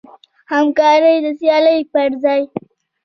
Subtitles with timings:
[0.53, 2.41] همکاري د سیالۍ پر ځای.